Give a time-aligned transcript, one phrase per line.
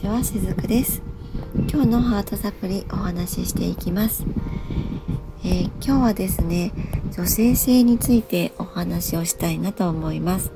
[0.00, 1.02] ちはしずくです。
[1.70, 4.24] 今日のハートサプリお話ししていきます、
[5.44, 6.72] えー、今日はですね
[7.12, 10.52] 女性性についてお話をしたいなと思います、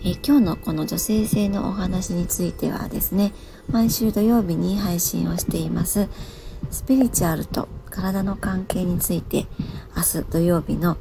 [0.00, 3.34] えー、今日のこの女性性のお話についてはですね
[3.68, 6.08] 毎週土曜日に配信をしています。
[6.70, 9.46] スピリチュアルと体の関係について
[9.94, 10.96] 明日土曜日の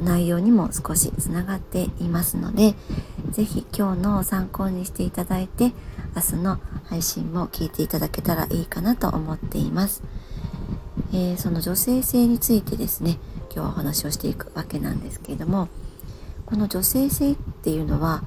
[0.00, 2.74] 内容にも少しつながっていますので
[3.32, 5.72] 是非今日の参考にしていただいて
[6.14, 10.02] 明日の配信も聞いていただけたらいいかなと思っています、
[11.14, 15.68] えー、その女性性についてですね今日はお話をしていくわけなんですけれども
[16.44, 18.22] この女性性っていうのは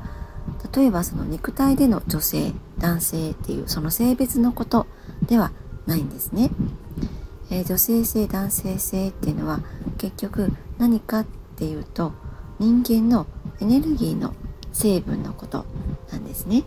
[0.75, 4.87] 例えばその肉体での女性男性っていうその性別のこと
[5.27, 5.51] では
[5.85, 6.49] ないんですね、
[7.51, 9.59] えー、女性性男性性っていうのは
[9.99, 11.25] 結局何かっ
[11.57, 12.11] ていうと
[12.57, 13.27] 人間の
[13.61, 14.33] エネルギーの
[14.75, 15.65] 成分のこと
[16.11, 16.63] なんですね。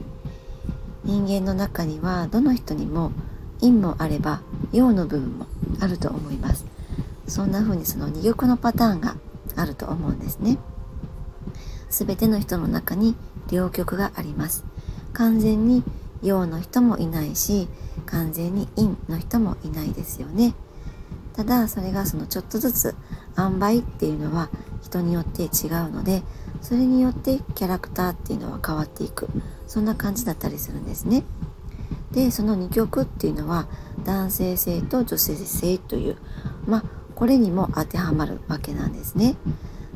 [1.04, 3.12] 人間の中にはどの人にも
[3.60, 4.40] 陰もあれば
[4.72, 5.46] 陽の部分も
[5.80, 6.64] あると思います。
[7.26, 9.16] そんな風にその二玉のパターンが
[9.56, 10.56] あると思うんですね。
[11.90, 13.14] 全ての人の中に
[13.50, 14.64] 両極があります。
[15.12, 15.84] 完全に
[16.22, 17.68] 陽の人もいないし
[18.06, 20.54] 完全に陰の人もいないですよね。
[21.36, 22.94] ただそれがそのちょっとずつ
[23.36, 24.48] 塩梅っていうのは
[24.82, 25.50] 人によって違う
[25.90, 26.22] ので
[26.60, 29.28] それによってキャラクターっていうのは変わっていく。
[29.66, 31.24] そんな感じだったりするんですね。
[32.12, 33.68] でその2曲っていうのは
[34.04, 36.16] 男性性と女性性という
[36.66, 39.36] まあこれにも当てはまるわけなんですね。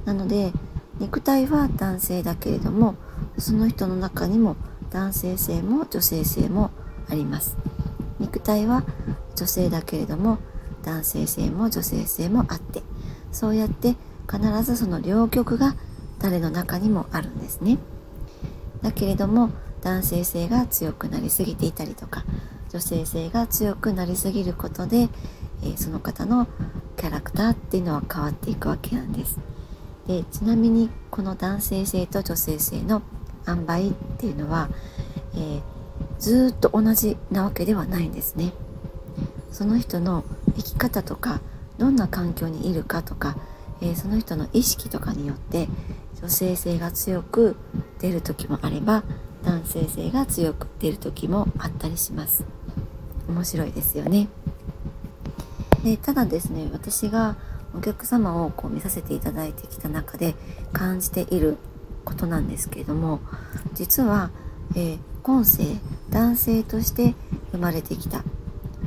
[0.05, 0.53] なので
[0.99, 2.97] 肉体は男性だけれども
[3.39, 4.57] その人の中にも
[4.91, 6.71] 男性性も女性性も
[7.09, 7.57] あります。
[8.19, 8.85] 肉体は
[9.35, 10.39] 女性だけれども
[10.83, 12.83] 男性性も女性性もあって
[13.33, 13.97] そうやって
[14.31, 15.75] 必ずその両極が
[16.23, 17.79] 誰の中にもあるんですね。
[18.81, 19.51] だけれども
[19.83, 22.25] 男性性が強くなりすぎていたりとか
[22.71, 25.09] 女性性が強くなりすぎることで、
[25.63, 26.47] えー、その方の
[26.97, 29.39] キャラクターっていうのは変わっていくわけなんです。
[30.07, 33.03] でちなみにこの男性性と女性性の
[33.47, 34.69] 塩梅っていうのは、
[35.35, 35.63] えー、
[36.19, 38.53] ずっと同じなわけではないんですね。
[39.51, 40.25] その人の
[40.57, 41.41] 生き方とか
[41.79, 43.37] どんな環境にいるかとか、
[43.81, 45.69] えー、その人の意識とかによって
[46.23, 47.57] 女性性が強く
[47.99, 49.03] 出る時もあれば
[49.43, 52.45] 男性性が強く出る時もあったりします。
[53.29, 54.29] 面白いですよね。
[55.85, 57.37] でただですね私が
[57.75, 60.35] お客様をこう見させていただいてきた中で
[60.73, 61.57] 感じている
[62.05, 63.21] ことなんですけれども
[63.75, 64.31] 実は、
[64.77, 65.65] えー、今世
[66.11, 67.15] 男性として
[67.51, 68.23] 生まれてきた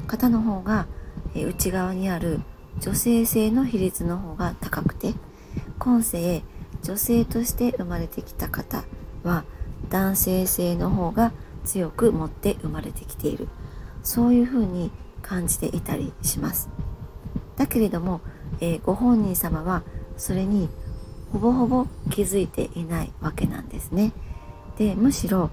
[0.07, 0.87] 方の方が、
[1.33, 2.39] えー、内側にある
[2.79, 5.13] 女性性の比率の方が高くて
[5.79, 6.43] 今世
[6.85, 8.83] 女性として生まれてきた方
[9.23, 9.43] は
[9.89, 11.31] 男性性の方が
[11.63, 13.47] 強く持って生まれてきている。
[14.03, 14.91] そういうふうに
[15.23, 16.69] 感じていたりします。
[17.55, 18.21] だけれども、
[18.59, 19.81] えー、ご本人様は
[20.15, 20.69] それに
[21.33, 24.13] ほぼほぼ気づいていないわけなんですね。
[24.77, 25.49] でむしろ、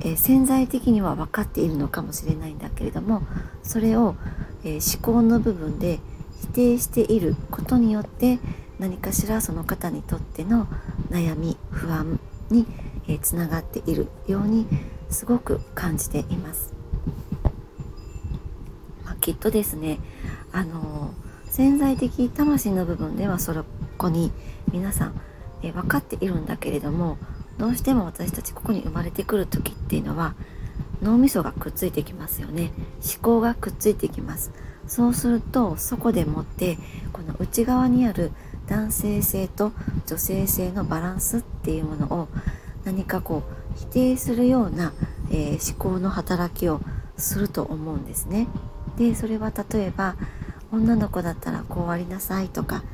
[0.00, 3.22] えー、潜在的には分かっているのかもしれないんだけれども
[3.62, 4.16] それを、
[4.64, 6.00] えー、思考の部分で
[6.42, 8.38] 否定していることによって
[8.78, 10.66] 何かしらその方にとっての
[11.10, 12.18] 悩み不安
[12.50, 12.66] に
[13.22, 14.66] つながっているように
[15.10, 16.74] すごく感じています。
[19.04, 19.98] まあ、きっとですね
[20.52, 21.12] あの
[21.46, 23.64] 潜在的魂の部分ではそ
[23.96, 24.32] こに
[24.72, 25.20] 皆さん
[25.66, 27.16] え分かっているんだけれども
[27.58, 30.34] どうしても私たちここに生まれてくる時っていうのは
[31.02, 34.52] 脳みそがくっついてきますよね思考がくっついてきます
[34.86, 36.78] そうするとそこでもって
[37.12, 38.32] この内側にある
[38.68, 39.72] 男性性と
[40.06, 42.28] 女性性のバランスっていうものを
[42.84, 44.92] 何かこう否定するような、
[45.30, 46.80] えー、思考の働きを
[47.16, 48.48] すると思うんですね。
[48.96, 50.16] でそれは例えば
[50.72, 52.84] 女の子だったらこうありなさいとか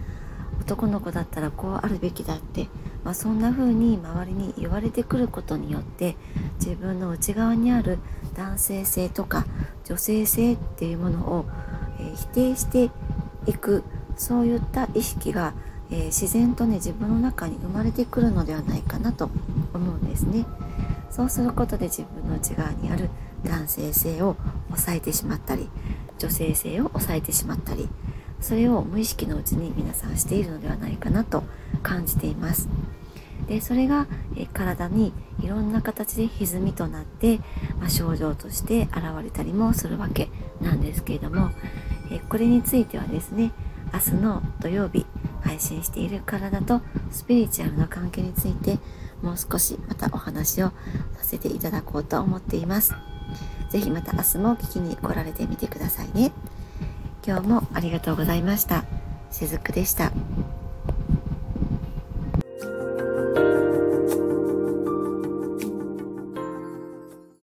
[0.61, 2.69] 男の子だったらこうあるべきだって、
[3.05, 6.17] まあ、そんな風に周りに言われてくることによって
[6.59, 7.99] 自分の内側にある
[8.35, 9.47] 男性性とか
[9.85, 11.47] 女性性っていうものを、
[11.99, 12.91] えー、否定して
[13.47, 13.83] いく
[14.21, 15.55] そういった意識が、
[15.91, 19.31] えー、自然とね自分の中に生まれてくるのではないかなと
[19.75, 20.47] 思うんですね。
[21.11, 23.11] そうすることで自分の内側にある
[23.45, 24.37] 男性性を
[24.69, 25.69] 抑えてしまったり
[26.19, 27.89] 女性性を抑えてしまったり
[28.41, 31.43] それを無意識のうちに皆さんしているのではないかなと
[31.83, 32.69] 感じています。
[33.49, 34.07] でそれが
[34.37, 37.39] え体にいろんな形で歪みとなって、
[37.81, 40.29] まあ、症状として現れたりもするわけ
[40.61, 41.51] なんですけれども
[42.13, 43.51] えこれについてはですね
[43.93, 45.05] 明日の土曜日
[45.51, 46.81] 配信している体と
[47.11, 48.79] スピリチュアルの関係について
[49.21, 50.69] もう少しまたお話を
[51.17, 52.95] させていただこうと思っています。
[53.69, 56.33] ぜひまた明日も聞きに来られてみてくださいね。
[57.27, 58.85] 今日もありがとうございました。
[59.33, 60.13] しずくでした。